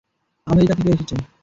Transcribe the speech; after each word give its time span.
America 0.47 0.73
থেকে 0.77 0.89
এসেছে। 0.93 1.15